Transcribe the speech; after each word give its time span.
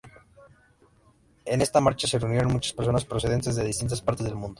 En 1.45 1.61
esta 1.61 1.79
marcha 1.79 2.07
se 2.07 2.17
reunieron 2.17 2.51
muchas 2.53 2.73
personas 2.73 3.05
procedentes 3.05 3.55
de 3.55 3.63
distintas 3.63 4.01
partes 4.01 4.25
del 4.25 4.33
mundo. 4.33 4.49